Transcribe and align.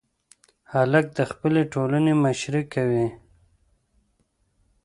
هلک 0.73 1.05
د 1.17 1.19
خپلې 1.31 1.61
ټولنې 1.73 2.13
مشري 2.23 2.63
کوي. 2.73 3.07